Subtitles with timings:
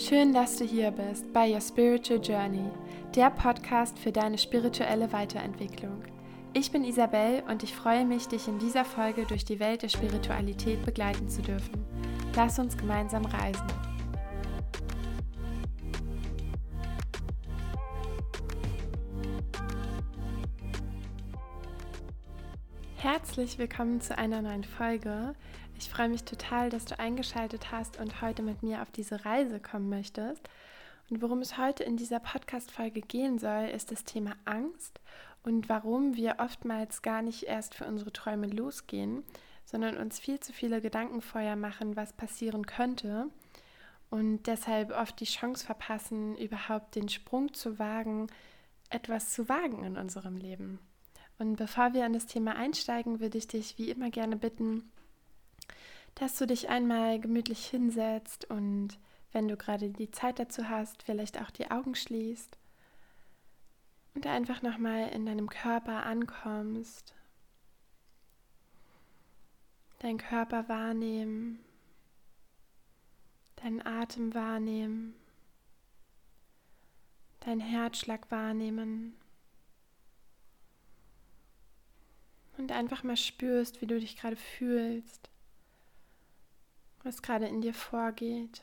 [0.00, 2.70] Schön, dass du hier bist bei Your Spiritual Journey,
[3.14, 6.02] der Podcast für deine spirituelle Weiterentwicklung.
[6.54, 9.90] Ich bin Isabel und ich freue mich, dich in dieser Folge durch die Welt der
[9.90, 11.84] Spiritualität begleiten zu dürfen.
[12.34, 13.66] Lass uns gemeinsam reisen.
[22.96, 25.34] Herzlich willkommen zu einer neuen Folge.
[25.80, 29.60] Ich freue mich total, dass du eingeschaltet hast und heute mit mir auf diese Reise
[29.60, 30.46] kommen möchtest.
[31.08, 35.00] Und worum es heute in dieser Podcast-Folge gehen soll, ist das Thema Angst
[35.42, 39.24] und warum wir oftmals gar nicht erst für unsere Träume losgehen,
[39.64, 43.30] sondern uns viel zu viele Gedanken vorher machen, was passieren könnte
[44.10, 48.26] und deshalb oft die Chance verpassen, überhaupt den Sprung zu wagen,
[48.90, 50.78] etwas zu wagen in unserem Leben.
[51.38, 54.92] Und bevor wir an das Thema einsteigen, würde ich dich wie immer gerne bitten,
[56.14, 58.98] dass du dich einmal gemütlich hinsetzt und
[59.32, 62.58] wenn du gerade die Zeit dazu hast, vielleicht auch die Augen schließt
[64.14, 67.14] und einfach nochmal in deinem Körper ankommst.
[70.00, 71.60] Dein Körper wahrnehmen,
[73.56, 75.14] deinen Atem wahrnehmen,
[77.40, 79.14] deinen Herzschlag wahrnehmen
[82.56, 85.29] und einfach mal spürst, wie du dich gerade fühlst
[87.02, 88.62] was gerade in dir vorgeht.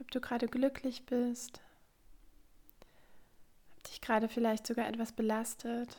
[0.00, 1.60] Ob du gerade glücklich bist,
[3.76, 5.96] ob dich gerade vielleicht sogar etwas belastet,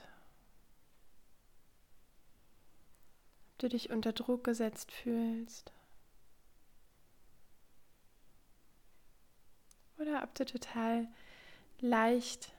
[3.51, 5.71] ob du dich unter Druck gesetzt fühlst.
[9.97, 11.09] Oder ob du total
[11.81, 12.53] leicht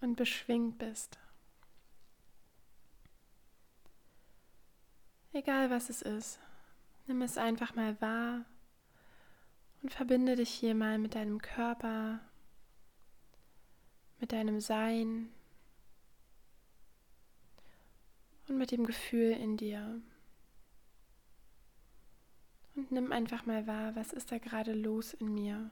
[0.00, 1.18] und beschwingt bist.
[5.34, 6.38] Egal was es ist,
[7.08, 8.44] nimm es einfach mal wahr
[9.82, 12.20] und verbinde dich hier mal mit deinem Körper,
[14.20, 15.28] mit deinem Sein
[18.46, 20.00] und mit dem Gefühl in dir.
[22.76, 25.68] Und nimm einfach mal wahr, was ist da gerade los in mir?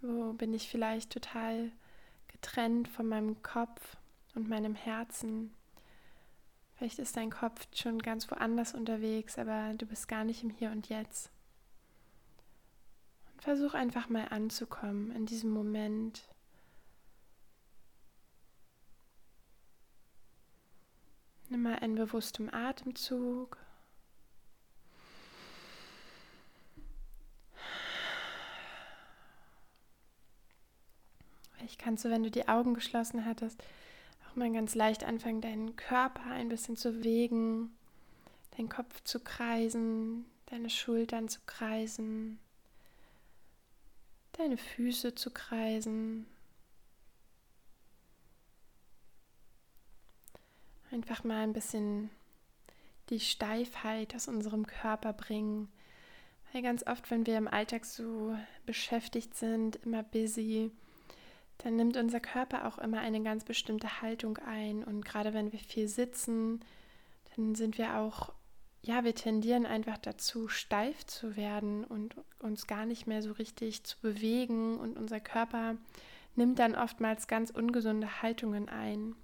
[0.00, 1.72] Wo bin ich vielleicht total
[2.28, 3.98] getrennt von meinem Kopf
[4.34, 5.52] und meinem Herzen?
[6.78, 10.70] Vielleicht ist dein Kopf schon ganz woanders unterwegs, aber du bist gar nicht im Hier
[10.70, 11.28] und Jetzt.
[13.32, 16.22] Und versuch einfach mal anzukommen in diesem Moment.
[21.48, 23.56] Nimm mal einen bewussten Atemzug.
[31.56, 33.64] Vielleicht kannst du, wenn du die Augen geschlossen hattest,
[34.34, 37.70] mal ganz leicht anfangen, deinen Körper ein bisschen zu bewegen,
[38.56, 42.38] deinen Kopf zu kreisen, deine Schultern zu kreisen,
[44.32, 46.26] deine Füße zu kreisen.
[50.90, 52.10] Einfach mal ein bisschen
[53.10, 55.68] die Steifheit aus unserem Körper bringen.
[56.52, 60.70] Weil ganz oft, wenn wir im Alltag so beschäftigt sind, immer busy,
[61.58, 64.84] dann nimmt unser Körper auch immer eine ganz bestimmte Haltung ein.
[64.84, 66.60] Und gerade wenn wir viel sitzen,
[67.34, 68.32] dann sind wir auch,
[68.82, 73.84] ja, wir tendieren einfach dazu, steif zu werden und uns gar nicht mehr so richtig
[73.84, 74.78] zu bewegen.
[74.78, 75.76] Und unser Körper
[76.36, 79.16] nimmt dann oftmals ganz ungesunde Haltungen ein.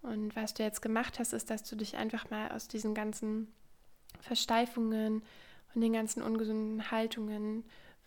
[0.00, 3.52] Und was du jetzt gemacht hast, ist, dass du dich einfach mal aus diesen ganzen
[4.20, 5.22] Versteifungen
[5.74, 7.64] und den ganzen ungesunden Haltungen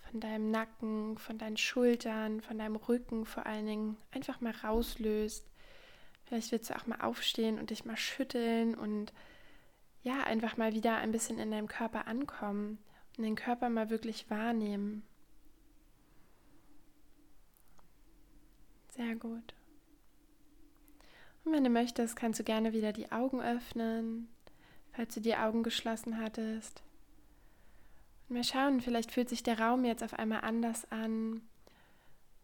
[0.10, 5.46] von deinem Nacken, von deinen Schultern, von deinem Rücken vor allen Dingen einfach mal rauslöst.
[6.26, 9.14] Vielleicht willst du auch mal aufstehen und dich mal schütteln und
[10.04, 12.78] ja, einfach mal wieder ein bisschen in deinem Körper ankommen
[13.18, 15.04] und den Körper mal wirklich wahrnehmen.
[18.90, 19.54] Sehr gut.
[21.44, 24.28] Und wenn du möchtest, kannst du gerne wieder die Augen öffnen,
[24.92, 26.84] falls du die Augen geschlossen hattest.
[28.30, 31.42] Mal schauen, vielleicht fühlt sich der Raum jetzt auf einmal anders an.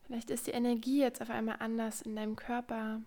[0.06, 3.02] Vielleicht ist die Energie jetzt auf einmal anders in deinem Körper.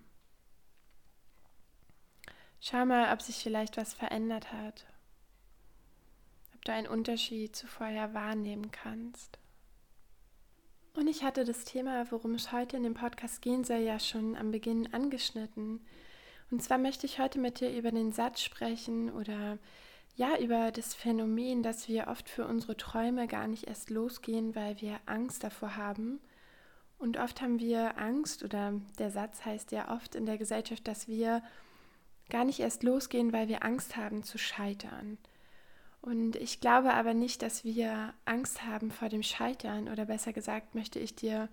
[2.60, 4.86] Schau mal, ob sich vielleicht was verändert hat.
[6.54, 9.38] Ob du einen Unterschied zu vorher wahrnehmen kannst.
[10.94, 14.36] Und ich hatte das Thema, worum es heute in dem Podcast gehen soll, ja schon
[14.36, 15.84] am Beginn angeschnitten.
[16.50, 19.58] Und zwar möchte ich heute mit dir über den Satz sprechen oder
[20.16, 24.80] ja, über das Phänomen, dass wir oft für unsere Träume gar nicht erst losgehen, weil
[24.80, 26.20] wir Angst davor haben.
[26.98, 31.06] Und oft haben wir Angst, oder der Satz heißt ja oft in der Gesellschaft, dass
[31.06, 31.42] wir
[32.30, 35.18] gar nicht erst losgehen, weil wir Angst haben zu scheitern.
[36.00, 40.74] Und ich glaube aber nicht, dass wir Angst haben vor dem Scheitern oder besser gesagt
[40.74, 41.48] möchte ich dir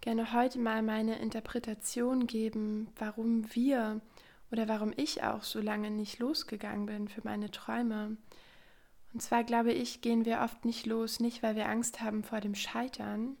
[0.00, 4.00] gerne heute mal meine Interpretation geben, warum wir
[4.52, 8.18] oder warum ich auch so lange nicht losgegangen bin für meine Träume.
[9.14, 12.40] Und zwar glaube ich, gehen wir oft nicht los, nicht weil wir Angst haben vor
[12.40, 13.36] dem Scheitern,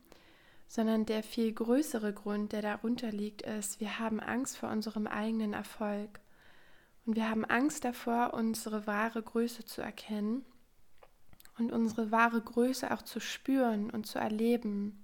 [0.66, 5.52] sondern der viel größere Grund, der darunter liegt, ist, wir haben Angst vor unserem eigenen
[5.52, 6.20] Erfolg.
[7.04, 10.44] Und wir haben Angst davor, unsere wahre Größe zu erkennen
[11.58, 15.02] und unsere wahre Größe auch zu spüren und zu erleben.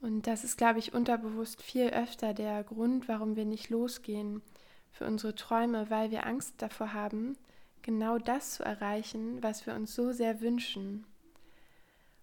[0.00, 4.42] Und das ist, glaube ich, unterbewusst viel öfter der Grund, warum wir nicht losgehen
[4.90, 7.36] für unsere Träume, weil wir Angst davor haben,
[7.82, 11.06] genau das zu erreichen, was wir uns so sehr wünschen.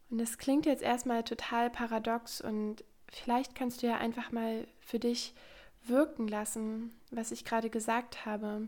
[0.09, 4.99] Und das klingt jetzt erstmal total paradox und vielleicht kannst du ja einfach mal für
[4.99, 5.33] dich
[5.85, 8.67] wirken lassen, was ich gerade gesagt habe.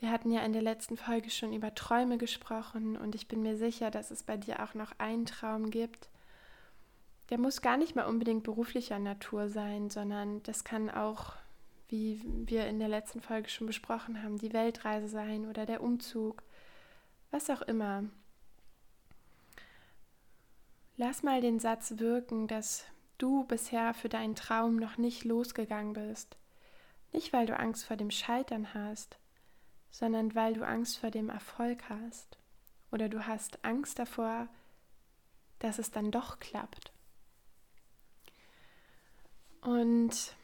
[0.00, 3.56] Wir hatten ja in der letzten Folge schon über Träume gesprochen und ich bin mir
[3.56, 6.08] sicher, dass es bei dir auch noch einen Traum gibt.
[7.28, 11.34] Der muss gar nicht mal unbedingt beruflicher Natur sein, sondern das kann auch,
[11.90, 16.42] wie wir in der letzten Folge schon besprochen haben, die Weltreise sein oder der Umzug,
[17.30, 18.04] was auch immer.
[20.96, 22.84] Lass mal den Satz wirken, dass
[23.18, 26.36] du bisher für deinen Traum noch nicht losgegangen bist.
[27.12, 29.18] Nicht, weil du Angst vor dem Scheitern hast,
[29.90, 32.38] sondern weil du Angst vor dem Erfolg hast.
[32.92, 34.48] Oder du hast Angst davor,
[35.58, 36.92] dass es dann doch klappt.
[39.62, 40.34] Und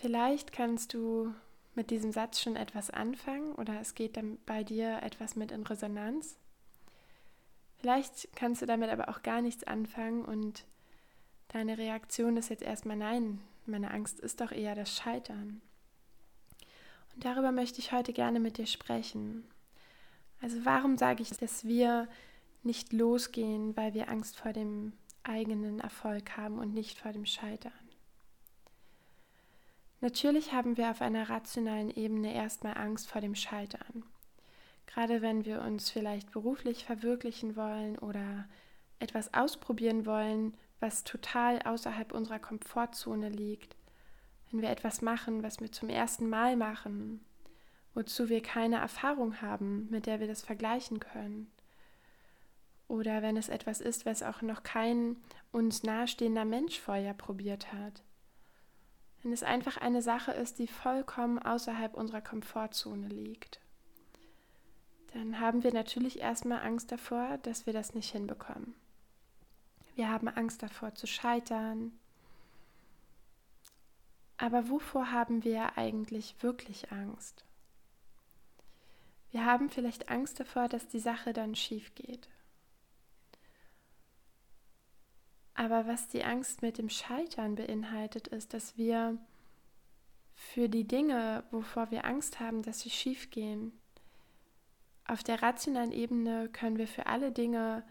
[0.00, 1.34] vielleicht kannst du
[1.74, 5.62] mit diesem Satz schon etwas anfangen oder es geht dann bei dir etwas mit in
[5.62, 6.36] Resonanz.
[7.78, 10.64] Vielleicht kannst du damit aber auch gar nichts anfangen und
[11.48, 15.60] deine Reaktion ist jetzt erstmal nein, meine Angst ist doch eher das Scheitern.
[17.14, 19.44] Und darüber möchte ich heute gerne mit dir sprechen.
[20.40, 22.08] Also warum sage ich, dass wir
[22.62, 24.92] nicht losgehen, weil wir Angst vor dem
[25.22, 27.72] eigenen Erfolg haben und nicht vor dem Scheitern?
[30.00, 34.04] Natürlich haben wir auf einer rationalen Ebene erstmal Angst vor dem Scheitern.
[34.86, 38.48] Gerade wenn wir uns vielleicht beruflich verwirklichen wollen oder
[38.98, 43.76] etwas ausprobieren wollen, was total außerhalb unserer Komfortzone liegt.
[44.50, 47.24] Wenn wir etwas machen, was wir zum ersten Mal machen,
[47.94, 51.50] wozu wir keine Erfahrung haben, mit der wir das vergleichen können.
[52.88, 55.16] Oder wenn es etwas ist, was auch noch kein
[55.52, 58.02] uns nahestehender Mensch vorher probiert hat.
[59.22, 63.60] Wenn es einfach eine Sache ist, die vollkommen außerhalb unserer Komfortzone liegt
[65.12, 68.74] dann haben wir natürlich erstmal Angst davor, dass wir das nicht hinbekommen.
[69.96, 71.92] Wir haben Angst davor zu scheitern.
[74.36, 77.44] Aber wovor haben wir eigentlich wirklich Angst?
[79.32, 82.28] Wir haben vielleicht Angst davor, dass die Sache dann schief geht.
[85.60, 89.18] Aber was die Angst mit dem Scheitern beinhaltet, ist, dass wir
[90.34, 93.78] für die Dinge, wovor wir Angst haben, dass sie schief gehen,
[95.06, 97.82] auf der rationalen Ebene können wir für alle Dinge,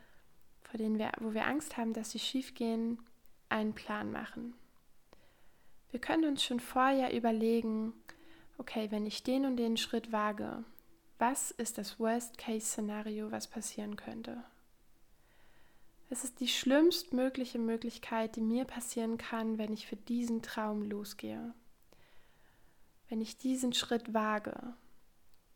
[0.64, 3.04] vor denen wir, wo wir Angst haben, dass sie schiefgehen,
[3.50, 4.56] einen Plan machen.
[5.92, 7.94] Wir können uns schon vorher überlegen,
[8.58, 10.64] okay, wenn ich den und den Schritt wage,
[11.20, 14.44] was ist das Worst-Case-Szenario, was passieren könnte?
[16.10, 21.54] Es ist die schlimmstmögliche Möglichkeit, die mir passieren kann, wenn ich für diesen Traum losgehe.
[23.10, 24.74] Wenn ich diesen Schritt wage,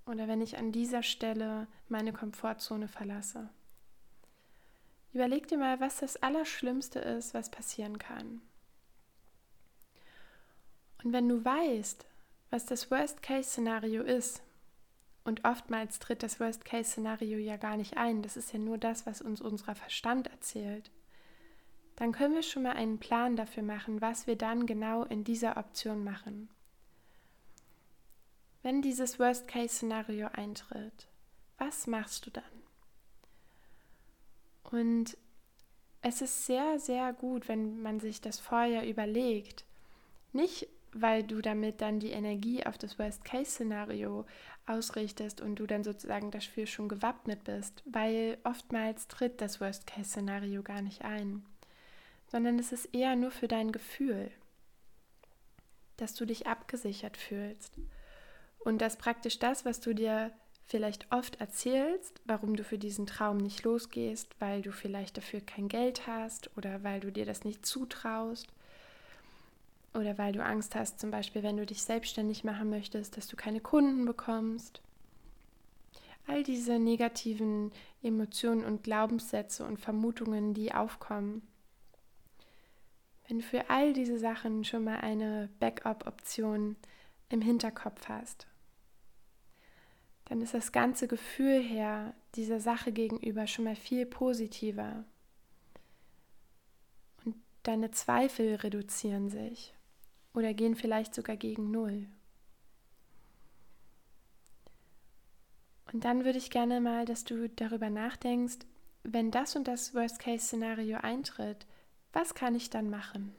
[0.05, 3.49] oder wenn ich an dieser Stelle meine Komfortzone verlasse.
[5.13, 8.41] Überleg dir mal, was das Allerschlimmste ist, was passieren kann.
[11.03, 12.05] Und wenn du weißt,
[12.49, 14.41] was das Worst-Case-Szenario ist,
[15.23, 19.21] und oftmals tritt das Worst-Case-Szenario ja gar nicht ein, das ist ja nur das, was
[19.21, 20.91] uns unser Verstand erzählt,
[21.95, 25.57] dann können wir schon mal einen Plan dafür machen, was wir dann genau in dieser
[25.57, 26.49] Option machen
[28.63, 31.07] wenn dieses Worst-Case-Szenario eintritt,
[31.57, 32.43] was machst du dann?
[34.63, 35.17] Und
[36.01, 39.65] es ist sehr, sehr gut, wenn man sich das vorher überlegt.
[40.31, 44.25] Nicht, weil du damit dann die Energie auf das Worst-Case-Szenario
[44.65, 50.81] ausrichtest und du dann sozusagen dafür schon gewappnet bist, weil oftmals tritt das Worst-Case-Szenario gar
[50.81, 51.45] nicht ein,
[52.27, 54.31] sondern es ist eher nur für dein Gefühl,
[55.97, 57.77] dass du dich abgesichert fühlst.
[58.59, 60.31] Und dass praktisch das, was du dir
[60.65, 65.67] vielleicht oft erzählst, warum du für diesen Traum nicht losgehst, weil du vielleicht dafür kein
[65.67, 68.47] Geld hast oder weil du dir das nicht zutraust
[69.93, 73.35] oder weil du Angst hast, zum Beispiel, wenn du dich selbstständig machen möchtest, dass du
[73.35, 74.81] keine Kunden bekommst.
[76.25, 81.45] all diese negativen Emotionen und Glaubenssätze und Vermutungen, die aufkommen.
[83.27, 86.77] Wenn du für all diese Sachen schon mal eine Backup-Option
[87.27, 88.47] im Hinterkopf hast,
[90.25, 95.03] dann ist das ganze Gefühl her dieser Sache gegenüber schon mal viel positiver.
[97.25, 99.73] Und deine Zweifel reduzieren sich
[100.33, 102.07] oder gehen vielleicht sogar gegen Null.
[105.91, 108.57] Und dann würde ich gerne mal, dass du darüber nachdenkst,
[109.03, 111.67] wenn das und das Worst-Case-Szenario eintritt,
[112.13, 113.35] was kann ich dann machen?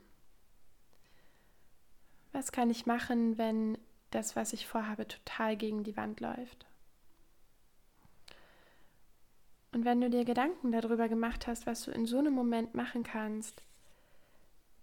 [2.32, 3.78] Was kann ich machen, wenn
[4.10, 6.66] das, was ich vorhabe, total gegen die Wand läuft?
[9.72, 13.02] Und wenn du dir Gedanken darüber gemacht hast, was du in so einem Moment machen
[13.02, 13.62] kannst,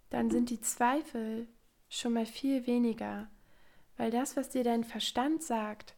[0.09, 1.47] dann sind die Zweifel
[1.91, 3.27] schon mal viel weniger,
[3.97, 5.93] weil das, was dir dein Verstand sagt,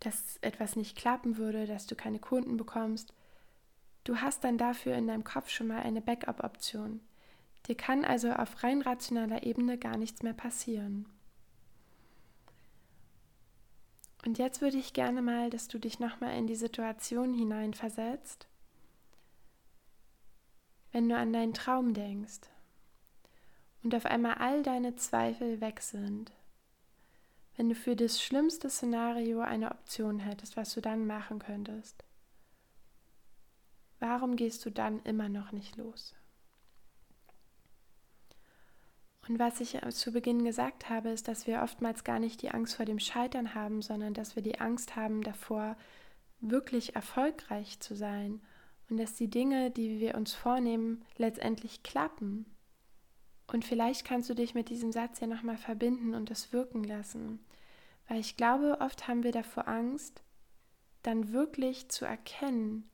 [0.00, 3.14] dass etwas nicht klappen würde, dass du keine Kunden bekommst.
[4.04, 7.00] Du hast dann dafür in deinem Kopf schon mal eine Backup-Option.
[7.68, 11.06] Dir kann also auf rein rationaler Ebene gar nichts mehr passieren.
[14.24, 18.48] Und jetzt würde ich gerne mal, dass du dich nochmal in die Situation hineinversetzt,
[20.90, 22.40] wenn du an deinen Traum denkst
[23.82, 26.32] und auf einmal all deine Zweifel weg sind
[27.56, 32.04] wenn du für das schlimmste Szenario eine Option hättest, was du dann machen könntest?
[34.00, 36.14] Warum gehst du dann immer noch nicht los?
[39.28, 42.74] Und was ich zu Beginn gesagt habe, ist, dass wir oftmals gar nicht die Angst
[42.74, 45.76] vor dem Scheitern haben, sondern dass wir die Angst haben davor,
[46.40, 48.40] wirklich erfolgreich zu sein
[48.90, 52.46] und dass die Dinge, die wir uns vornehmen, letztendlich klappen.
[53.52, 57.38] Und vielleicht kannst du dich mit diesem Satz ja nochmal verbinden und es wirken lassen.
[58.08, 60.22] Weil ich glaube, oft haben wir davor Angst,
[61.02, 62.88] dann wirklich zu erkennen,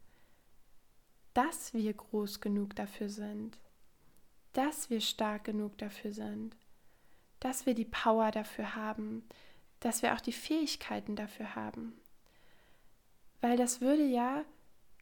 [1.32, 3.56] dass wir groß genug dafür sind,
[4.52, 6.56] dass wir stark genug dafür sind,
[7.38, 9.22] dass wir die Power dafür haben,
[9.78, 11.92] dass wir auch die Fähigkeiten dafür haben.
[13.40, 14.44] Weil das würde ja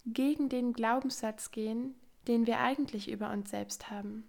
[0.05, 1.95] gegen den Glaubenssatz gehen,
[2.29, 4.29] den wir eigentlich über uns selbst haben.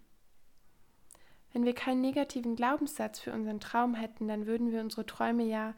[1.52, 5.74] Wenn wir keinen negativen Glaubenssatz für unseren Traum hätten, dann würden wir unsere Träume ja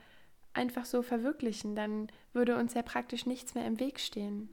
[0.53, 4.49] einfach so verwirklichen, dann würde uns ja praktisch nichts mehr im Weg stehen.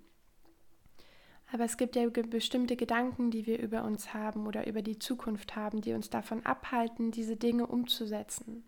[1.52, 5.56] Aber es gibt ja bestimmte Gedanken, die wir über uns haben oder über die Zukunft
[5.56, 8.64] haben, die uns davon abhalten, diese Dinge umzusetzen.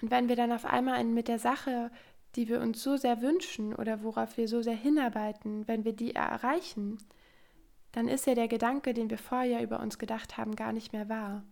[0.00, 1.90] Und wenn wir dann auf einmal mit der Sache,
[2.36, 6.14] die wir uns so sehr wünschen oder worauf wir so sehr hinarbeiten, wenn wir die
[6.14, 6.98] erreichen,
[7.94, 11.08] dann ist ja der Gedanke, den wir vorher über uns gedacht haben, gar nicht mehr
[11.08, 11.44] wahr.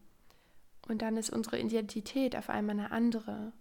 [0.89, 3.53] Und dann ist unsere Identität auf einmal eine andere.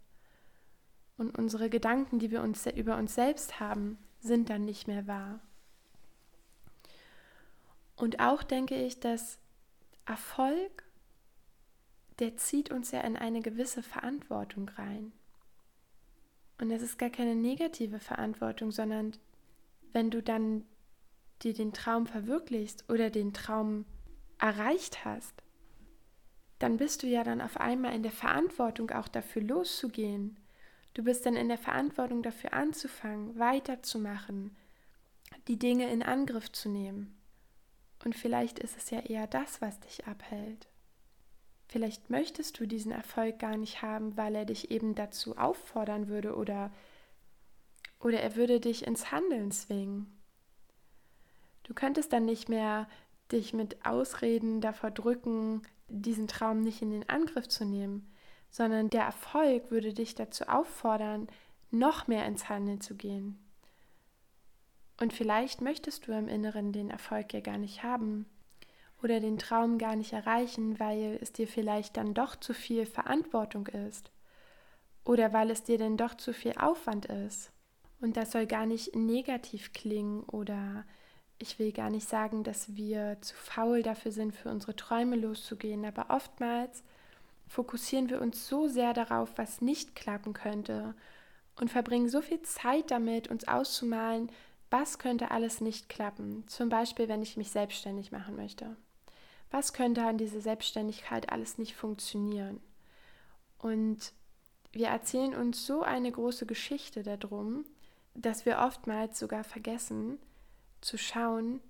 [1.16, 5.42] Und unsere Gedanken, die wir uns über uns selbst haben, sind dann nicht mehr wahr.
[7.98, 9.38] Und auch denke ich, dass
[10.08, 10.84] Erfolg,
[12.18, 15.12] der zieht uns ja in eine gewisse Verantwortung rein.
[16.60, 19.12] Und das ist gar keine negative Verantwortung, sondern
[19.94, 20.66] wenn du dann
[21.44, 23.86] dir den Traum verwirklichst oder den Traum
[24.38, 25.34] erreicht hast,
[26.60, 30.40] dann bist du ja dann auf einmal in der Verantwortung auch dafür loszugehen.
[30.94, 34.56] Du bist dann in der Verantwortung dafür anzufangen, weiterzumachen,
[35.48, 37.18] die Dinge in Angriff zu nehmen.
[38.04, 40.68] Und vielleicht ist es ja eher das, was dich abhält.
[41.68, 46.36] Vielleicht möchtest du diesen Erfolg gar nicht haben, weil er dich eben dazu auffordern würde
[46.36, 46.72] oder,
[48.00, 50.21] oder er würde dich ins Handeln zwingen.
[51.72, 52.86] Du könntest dann nicht mehr
[53.32, 58.12] dich mit Ausreden davor drücken, diesen Traum nicht in den Angriff zu nehmen,
[58.50, 61.30] sondern der Erfolg würde dich dazu auffordern,
[61.70, 63.40] noch mehr ins Handeln zu gehen.
[65.00, 68.26] Und vielleicht möchtest du im Inneren den Erfolg ja gar nicht haben
[69.02, 73.68] oder den Traum gar nicht erreichen, weil es dir vielleicht dann doch zu viel Verantwortung
[73.68, 74.12] ist
[75.06, 77.50] oder weil es dir dann doch zu viel Aufwand ist.
[78.02, 80.84] Und das soll gar nicht negativ klingen oder
[81.42, 85.86] ich will gar nicht sagen, dass wir zu faul dafür sind, für unsere Träume loszugehen,
[85.86, 86.84] aber oftmals
[87.48, 90.96] fokussieren wir uns so sehr darauf, was nicht klappen könnte
[91.60, 94.32] und verbringen so viel Zeit damit, uns auszumalen,
[94.70, 96.46] was könnte alles nicht klappen.
[96.48, 98.78] Zum Beispiel, wenn ich mich selbstständig machen möchte.
[99.52, 102.62] Was könnte an dieser Selbstständigkeit alles nicht funktionieren?
[103.60, 104.14] Und
[104.72, 107.66] wir erzählen uns so eine große Geschichte darum,
[108.16, 110.20] dass wir oftmals sogar vergessen,
[110.82, 111.62] zu schauen,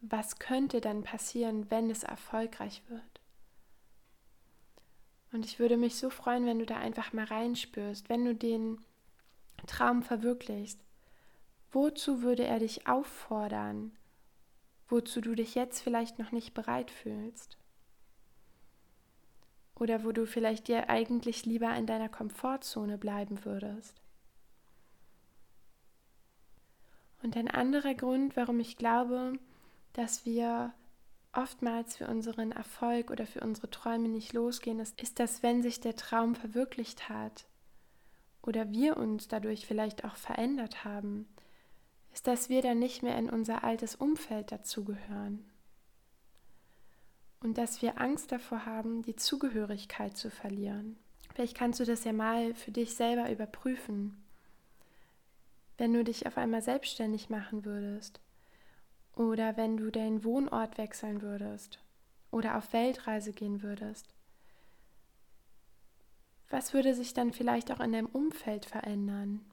[0.00, 3.20] was könnte dann passieren, wenn es erfolgreich wird.
[5.32, 8.78] Und ich würde mich so freuen, wenn du da einfach mal reinspürst, wenn du den
[9.66, 10.78] Traum verwirklichst.
[11.70, 13.96] Wozu würde er dich auffordern,
[14.88, 17.56] wozu du dich jetzt vielleicht noch nicht bereit fühlst?
[19.76, 24.01] Oder wo du vielleicht dir eigentlich lieber in deiner Komfortzone bleiben würdest?
[27.22, 29.34] Und ein anderer Grund, warum ich glaube,
[29.92, 30.72] dass wir
[31.32, 35.80] oftmals für unseren Erfolg oder für unsere Träume nicht losgehen, ist, ist, dass wenn sich
[35.80, 37.46] der Traum verwirklicht hat
[38.42, 41.28] oder wir uns dadurch vielleicht auch verändert haben,
[42.12, 45.48] ist, dass wir dann nicht mehr in unser altes Umfeld dazugehören.
[47.40, 50.96] Und dass wir Angst davor haben, die Zugehörigkeit zu verlieren.
[51.34, 54.21] Vielleicht kannst du das ja mal für dich selber überprüfen.
[55.82, 58.20] Wenn du dich auf einmal selbstständig machen würdest
[59.16, 61.80] oder wenn du deinen Wohnort wechseln würdest
[62.30, 64.14] oder auf Weltreise gehen würdest,
[66.50, 69.44] was würde sich dann vielleicht auch in deinem Umfeld verändern?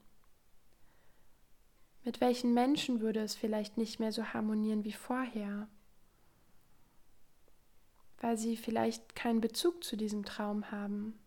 [2.04, 5.66] Mit welchen Menschen würde es vielleicht nicht mehr so harmonieren wie vorher?
[8.18, 11.18] Weil sie vielleicht keinen Bezug zu diesem Traum haben.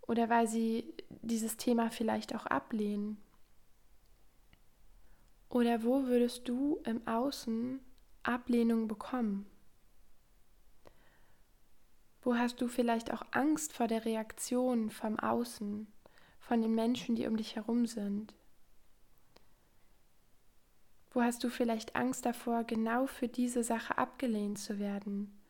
[0.00, 3.18] Oder weil sie dieses Thema vielleicht auch ablehnen.
[5.54, 7.78] Oder wo würdest du im Außen
[8.24, 9.46] Ablehnung bekommen?
[12.22, 15.86] Wo hast du vielleicht auch Angst vor der Reaktion vom Außen,
[16.40, 18.34] von den Menschen, die um dich herum sind?
[21.12, 25.40] Wo hast du vielleicht Angst davor, genau für diese Sache abgelehnt zu werden?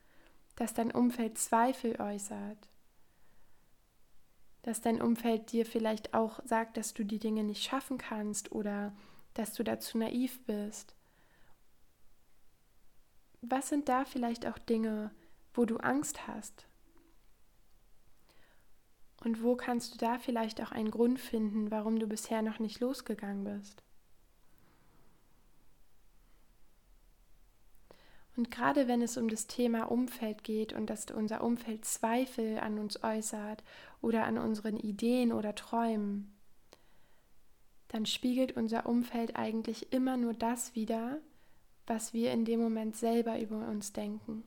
[0.56, 2.68] Dass dein Umfeld Zweifel äußert?
[4.60, 8.92] Dass dein Umfeld dir vielleicht auch sagt, dass du die Dinge nicht schaffen kannst oder
[9.34, 10.94] dass du dazu naiv bist?
[13.42, 15.10] Was sind da vielleicht auch Dinge,
[15.52, 16.66] wo du Angst hast?
[19.22, 22.80] Und wo kannst du da vielleicht auch einen Grund finden, warum du bisher noch nicht
[22.80, 23.82] losgegangen bist?
[28.36, 32.78] Und gerade wenn es um das Thema Umfeld geht und dass unser Umfeld Zweifel an
[32.78, 33.62] uns äußert
[34.00, 36.33] oder an unseren Ideen oder Träumen,
[37.88, 41.18] dann spiegelt unser Umfeld eigentlich immer nur das wider,
[41.86, 44.44] was wir in dem Moment selber über uns denken.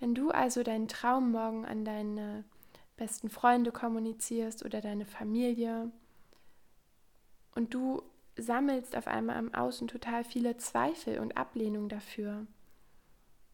[0.00, 2.44] Wenn du also deinen Traum morgen an deine
[2.96, 5.90] besten Freunde kommunizierst oder deine Familie
[7.54, 8.02] und du
[8.36, 12.46] sammelst auf einmal im Außen total viele Zweifel und Ablehnung dafür,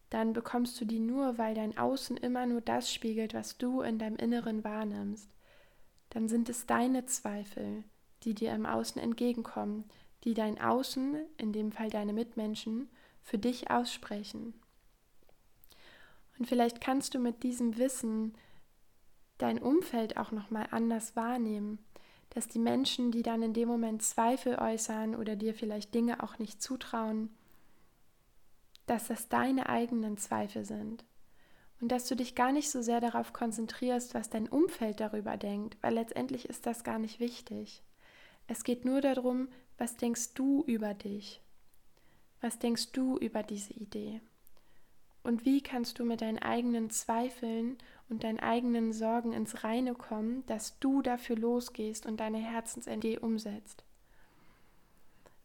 [0.09, 3.97] dann bekommst du die nur, weil dein Außen immer nur das spiegelt, was du in
[3.97, 5.29] deinem Inneren wahrnimmst.
[6.11, 7.83] Dann sind es deine Zweifel,
[8.23, 9.85] die dir im Außen entgegenkommen,
[10.23, 12.89] die dein Außen, in dem Fall deine Mitmenschen,
[13.23, 14.53] für dich aussprechen.
[16.37, 18.35] Und vielleicht kannst du mit diesem Wissen
[19.39, 21.79] dein Umfeld auch noch mal anders wahrnehmen
[22.31, 26.39] dass die Menschen, die dann in dem Moment Zweifel äußern oder dir vielleicht Dinge auch
[26.39, 27.29] nicht zutrauen,
[28.85, 31.03] dass das deine eigenen Zweifel sind
[31.81, 35.77] und dass du dich gar nicht so sehr darauf konzentrierst, was dein Umfeld darüber denkt,
[35.81, 37.83] weil letztendlich ist das gar nicht wichtig.
[38.47, 41.41] Es geht nur darum, was denkst du über dich?
[42.39, 44.21] Was denkst du über diese Idee?
[45.23, 47.77] Und wie kannst du mit deinen eigenen Zweifeln
[48.09, 53.83] und deinen eigenen Sorgen ins Reine kommen, dass du dafür losgehst und deine Herzensidee umsetzt?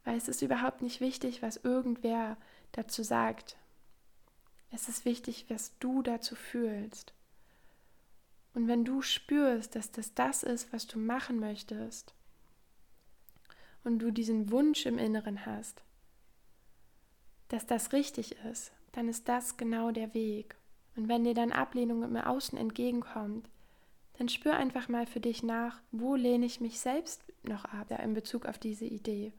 [0.05, 2.37] Weil es ist überhaupt nicht wichtig, was irgendwer
[2.73, 3.57] dazu sagt.
[4.77, 7.15] Es ist wichtig, was du dazu fühlst.
[8.53, 12.13] Und wenn du spürst, dass das das ist, was du machen möchtest,
[13.85, 15.83] und du diesen Wunsch im Inneren hast,
[17.49, 20.57] dass das richtig ist, dann ist das genau der Weg.
[20.95, 23.49] Und wenn dir dann Ablehnung im Außen entgegenkommt,
[24.19, 28.13] dann spür einfach mal für dich nach, wo lehne ich mich selbst noch ab in
[28.13, 29.33] Bezug auf diese Idee?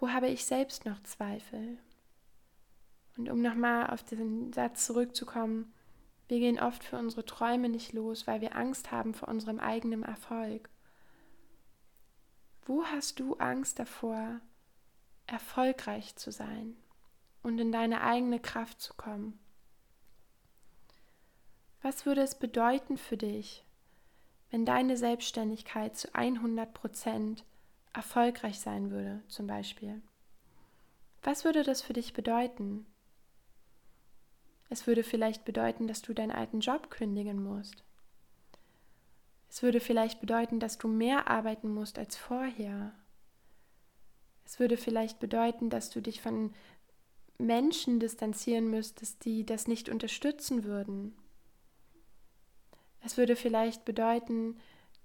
[0.00, 1.78] Wo habe ich selbst noch Zweifel?
[3.16, 5.72] Und um nochmal auf diesen Satz zurückzukommen,
[6.28, 10.02] wir gehen oft für unsere Träume nicht los, weil wir Angst haben vor unserem eigenen
[10.02, 10.70] Erfolg.
[12.64, 14.40] Wo hast du Angst davor,
[15.26, 16.76] erfolgreich zu sein?
[17.44, 19.38] und in deine eigene Kraft zu kommen.
[21.82, 23.64] Was würde es bedeuten für dich,
[24.50, 27.44] wenn deine Selbstständigkeit zu 100 Prozent
[27.92, 30.00] erfolgreich sein würde, zum Beispiel?
[31.22, 32.86] Was würde das für dich bedeuten?
[34.74, 37.84] Es würde vielleicht bedeuten, dass du deinen alten Job kündigen musst.
[39.48, 42.92] Es würde vielleicht bedeuten, dass du mehr arbeiten musst als vorher.
[44.44, 46.52] Es würde vielleicht bedeuten, dass du dich von
[47.38, 51.16] Menschen distanzieren müsstest, die das nicht unterstützen würden.
[52.98, 54.56] Es würde vielleicht bedeuten,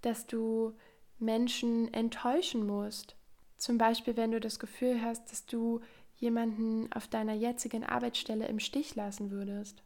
[0.02, 0.74] dass du
[1.20, 3.16] Menschen enttäuschen musst,
[3.58, 5.82] Zum Beispiel, wenn du das Gefühl hast, dass du
[6.20, 9.82] jemanden auf deiner jetzigen Arbeitsstelle im Stich lassen würdest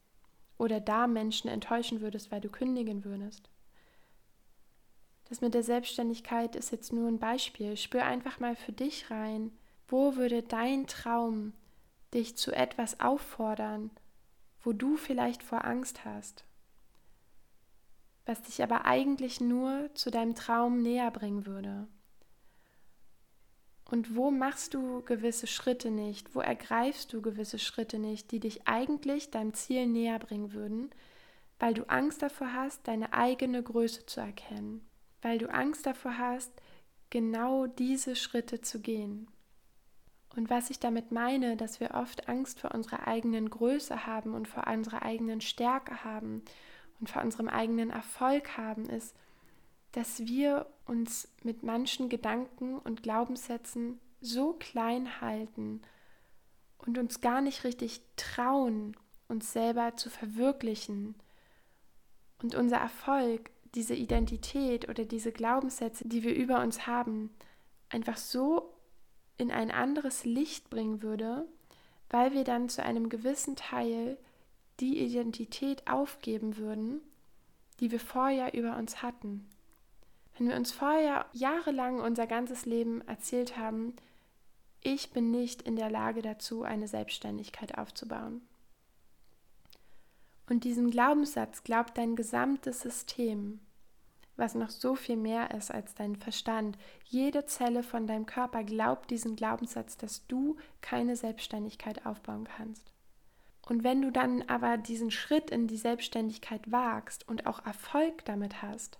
[0.58, 3.50] oder da Menschen enttäuschen würdest, weil du kündigen würdest.
[5.30, 7.78] Das mit der Selbstständigkeit ist jetzt nur ein Beispiel.
[7.78, 9.52] Spür einfach mal für dich rein,
[9.88, 11.54] wo würde dein Traum
[12.14, 13.92] dich zu etwas auffordern,
[14.62, 16.46] wo du vielleicht vor Angst hast,
[18.26, 21.88] was dich aber eigentlich nur zu deinem Traum näher bringen würde.
[23.94, 26.34] Und wo machst du gewisse Schritte nicht?
[26.34, 30.90] Wo ergreifst du gewisse Schritte nicht, die dich eigentlich deinem Ziel näher bringen würden,
[31.60, 34.84] weil du Angst davor hast, deine eigene Größe zu erkennen,
[35.22, 36.52] weil du Angst davor hast,
[37.12, 39.28] genau diese Schritte zu gehen.
[40.36, 44.48] Und was ich damit meine, dass wir oft Angst vor unserer eigenen Größe haben und
[44.48, 46.42] vor unserer eigenen Stärke haben
[47.00, 49.16] und vor unserem eigenen Erfolg haben, ist,
[49.92, 55.82] dass wir uns mit manchen Gedanken und Glaubenssätzen so klein halten
[56.78, 58.96] und uns gar nicht richtig trauen,
[59.28, 61.16] uns selber zu verwirklichen.
[62.42, 67.32] Und unser Erfolg, diese Identität oder diese Glaubenssätze, die wir über uns haben,
[67.90, 68.74] einfach so
[69.38, 71.48] in ein anderes Licht bringen würde,
[72.10, 74.18] weil wir dann zu einem gewissen Teil
[74.80, 77.02] die Identität aufgeben würden,
[77.80, 79.48] die wir vorher über uns hatten.
[80.38, 83.96] Wenn wir uns vorher jahrelang unser ganzes Leben erzählt haben,
[84.82, 88.42] ich bin nicht in der Lage dazu, eine Selbstständigkeit aufzubauen.
[90.50, 93.60] Und diesen Glaubenssatz glaubt dein gesamtes System,
[94.36, 96.78] was noch so viel mehr ist als dein Verstand.
[97.06, 102.92] Jede Zelle von deinem Körper glaubt diesen Glaubenssatz, dass du keine Selbstständigkeit aufbauen kannst.
[103.66, 108.62] Und wenn du dann aber diesen Schritt in die Selbstständigkeit wagst und auch Erfolg damit
[108.62, 109.00] hast,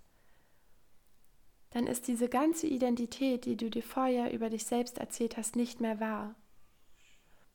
[1.74, 5.80] dann ist diese ganze Identität, die du dir vorher über dich selbst erzählt hast, nicht
[5.80, 6.36] mehr wahr.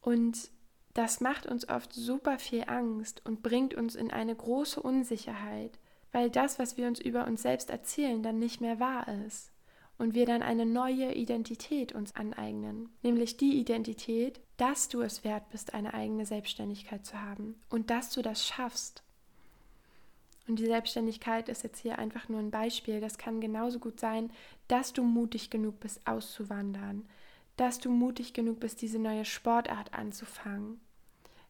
[0.02, 0.52] Und
[0.94, 5.80] das macht uns oft super viel Angst und bringt uns in eine große Unsicherheit,
[6.12, 9.54] weil das, was wir uns über uns selbst erzählen, dann nicht mehr wahr ist
[9.98, 15.50] und wir dann eine neue Identität uns aneignen, nämlich die Identität, dass du es wert
[15.50, 19.02] bist, eine eigene Selbstständigkeit zu haben und dass du das schaffst
[20.50, 23.00] und die Selbstständigkeit ist jetzt hier einfach nur ein Beispiel.
[23.00, 24.32] Das kann genauso gut sein,
[24.68, 27.08] dass du mutig genug bist, auszuwandern,
[27.56, 30.82] dass du mutig genug bist, diese neue Sportart anzufangen.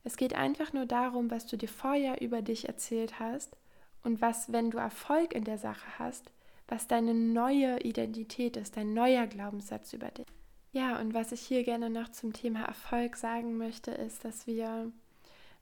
[0.04, 3.56] Es geht einfach nur darum, was du dir vorher über dich erzählt hast
[4.04, 6.32] und was, wenn du Erfolg in der Sache hast,
[6.68, 10.28] was deine neue Identität ist, dein neuer Glaubenssatz über dich.
[10.72, 14.92] Ja, und was ich hier gerne noch zum Thema Erfolg sagen möchte, ist, dass wir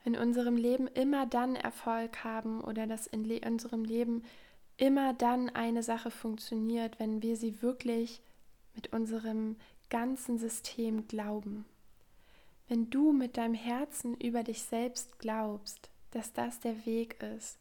[0.04, 4.22] in unserem Leben immer dann Erfolg haben oder dass in le unserem Leben
[4.76, 8.20] immer dann eine Sache funktioniert, wenn wir sie wirklich
[8.74, 9.56] mit unserem
[9.90, 11.64] ganzen System glauben.
[12.68, 17.58] Wenn du mit deinem Herzen über dich selbst glaubst, dass das der Weg ist,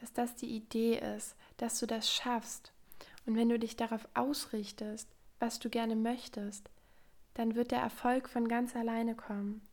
[0.00, 2.72] dass das die Idee ist, dass du das schaffst,
[3.26, 5.08] und wenn du dich darauf ausrichtest,
[5.40, 6.70] was du gerne möchtest,
[7.34, 9.65] dann wird der Erfolg von ganz alleine kommen.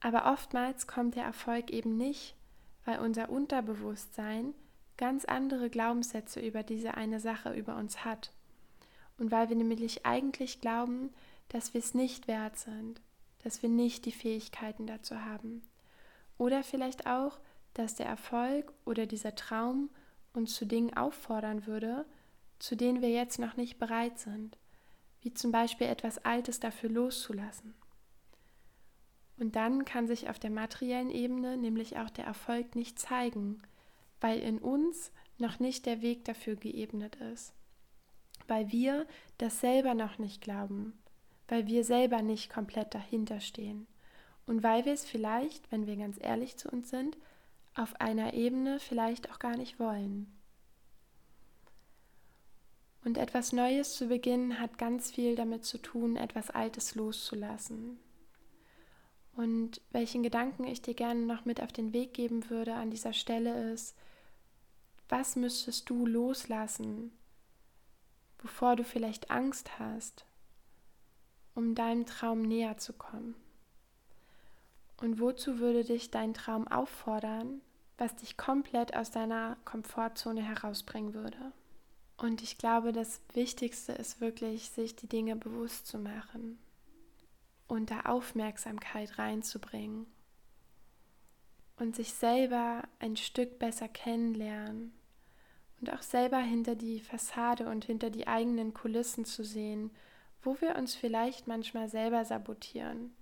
[0.00, 2.34] Aber oftmals kommt der Erfolg eben nicht,
[2.84, 4.54] weil unser Unterbewusstsein
[4.96, 8.32] ganz andere Glaubenssätze über diese eine Sache über uns hat.
[9.18, 11.10] Und weil wir nämlich eigentlich glauben,
[11.48, 13.00] dass wir es nicht wert sind,
[13.42, 15.62] dass wir nicht die Fähigkeiten dazu haben.
[16.38, 17.38] Oder vielleicht auch,
[17.74, 19.90] dass der Erfolg oder dieser Traum
[20.32, 22.06] uns zu Dingen auffordern würde,
[22.58, 24.56] zu denen wir jetzt noch nicht bereit sind,
[25.22, 27.74] wie zum Beispiel etwas Altes dafür loszulassen.
[29.40, 33.62] Und dann kann sich auf der materiellen Ebene nämlich auch der Erfolg nicht zeigen,
[34.20, 37.54] weil in uns noch nicht der Weg dafür geebnet ist,
[38.48, 39.06] weil wir
[39.38, 40.92] das selber noch nicht glauben,
[41.48, 43.86] weil wir selber nicht komplett dahinter stehen.
[44.46, 47.16] Und weil wir es vielleicht, wenn wir ganz ehrlich zu uns sind,
[47.74, 50.30] auf einer Ebene vielleicht auch gar nicht wollen.
[53.04, 57.98] Und etwas Neues zu beginnen hat ganz viel damit zu tun, etwas Altes loszulassen,
[59.36, 63.12] und welchen Gedanken ich dir gerne noch mit auf den Weg geben würde an dieser
[63.12, 63.96] Stelle ist,
[65.08, 67.12] was müsstest du loslassen,
[68.38, 70.24] bevor du vielleicht Angst hast,
[71.54, 73.34] um deinem Traum näher zu kommen?
[74.96, 77.62] Und wozu würde dich dein Traum auffordern,
[77.96, 81.52] was dich komplett aus deiner Komfortzone herausbringen würde?
[82.18, 86.58] Und ich glaube, das Wichtigste ist wirklich, sich die Dinge bewusst zu machen
[87.70, 90.06] und da Aufmerksamkeit reinzubringen
[91.76, 94.92] und sich selber ein Stück besser kennenlernen
[95.80, 99.90] und auch selber hinter die Fassade und hinter die eigenen Kulissen zu sehen,
[100.42, 103.14] wo wir uns vielleicht manchmal selber sabotieren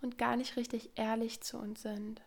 [0.00, 2.22] und gar nicht richtig ehrlich zu uns sind.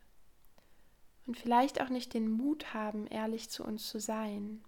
[1.27, 4.63] Und vielleicht auch nicht den Mut haben, ehrlich zu uns zu sein,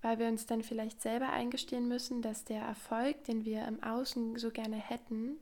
[0.00, 4.38] weil wir uns dann vielleicht selber eingestehen müssen, dass der Erfolg, den wir im Außen
[4.38, 5.38] so gerne hätten,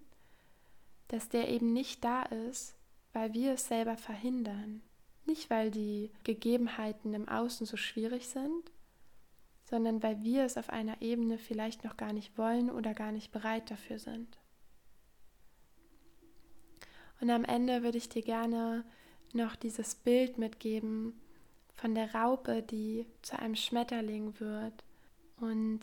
[1.09, 2.75] dass der eben nicht da ist,
[3.12, 4.83] weil wir es selber verhindern.
[5.25, 8.71] Nicht, weil die Gegebenheiten im Außen so schwierig sind,
[9.64, 13.33] sondern weil wir es auf einer Ebene vielleicht noch gar nicht wollen oder gar nicht
[13.33, 14.38] bereit dafür sind.
[17.21, 18.85] Und am Ende würde ich dir gerne
[19.33, 21.21] noch dieses Bild mitgeben
[21.75, 24.85] von der Raupe, die zu einem Schmetterling wird
[25.37, 25.81] und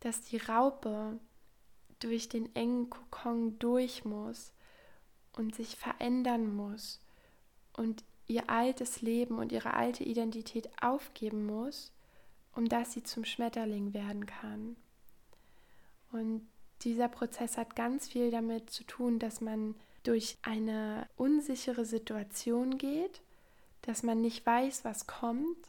[0.00, 1.18] dass die Raupe
[1.98, 4.52] durch den engen Kokon durch muss
[5.36, 7.00] und sich verändern muss
[7.74, 11.92] und ihr altes Leben und ihre alte Identität aufgeben muss,
[12.54, 14.76] um dass sie zum Schmetterling werden kann.
[16.10, 16.46] Und
[16.82, 23.22] dieser Prozess hat ganz viel damit zu tun, dass man durch eine unsichere Situation geht,
[23.82, 25.68] dass man nicht weiß, was kommt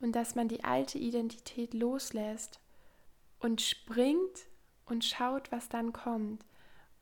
[0.00, 2.60] und dass man die alte Identität loslässt
[3.40, 4.46] und springt
[4.86, 6.44] und schaut, was dann kommt.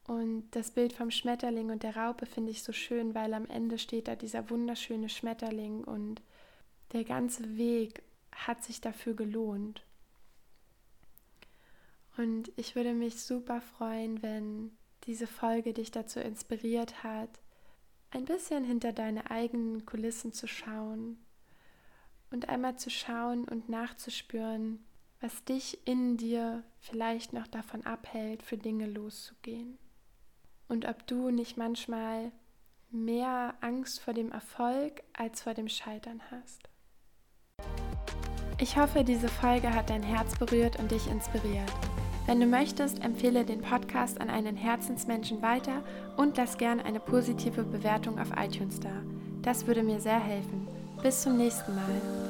[0.07, 3.79] Und das Bild vom Schmetterling und der Raupe finde ich so schön, weil am Ende
[3.79, 6.21] steht da dieser wunderschöne Schmetterling und
[6.93, 9.83] der ganze Weg hat sich dafür gelohnt.
[12.19, 14.73] Und ich würde mich super freuen, wenn
[15.05, 17.31] diese Folge dich dazu inspiriert hat,
[18.11, 21.19] ein bisschen hinter deine eigenen Kulissen zu schauen
[22.31, 24.85] und einmal zu schauen und nachzuspüren,
[25.21, 29.79] was dich in dir vielleicht noch davon abhält, für Dinge loszugehen
[30.69, 32.33] und ob du nicht manchmal
[32.91, 36.69] mehr Angst vor dem Erfolg als vor dem Scheitern hast.
[38.59, 41.73] Ich hoffe, diese Folge hat dein Herz berührt und dich inspiriert.
[42.27, 45.83] Wenn du möchtest, empfehle den Podcast an einen Herzensmenschen weiter
[46.17, 49.03] und lass gern eine positive Bewertung auf iTunes da.
[49.43, 50.67] Das würde mir sehr helfen.
[51.03, 52.24] Bis zum nächsten Mal.